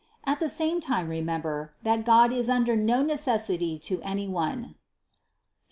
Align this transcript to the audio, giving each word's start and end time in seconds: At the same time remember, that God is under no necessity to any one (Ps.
At 0.25 0.39
the 0.39 0.49
same 0.49 0.81
time 0.81 1.09
remember, 1.09 1.75
that 1.83 2.05
God 2.05 2.33
is 2.33 2.49
under 2.49 2.75
no 2.75 3.03
necessity 3.03 3.77
to 3.85 4.01
any 4.01 4.27
one 4.27 4.69
(Ps. 4.69 4.75